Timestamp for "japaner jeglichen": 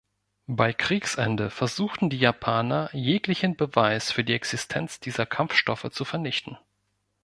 2.17-3.55